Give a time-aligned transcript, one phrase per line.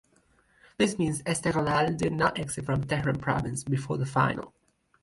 [0.79, 4.51] This means Esteghlal did not exit from Tehran Province before the Final.